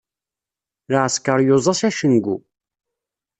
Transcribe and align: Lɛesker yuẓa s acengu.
Lɛesker 0.91 1.39
yuẓa 1.47 1.73
s 1.79 1.81
acengu. 1.87 2.35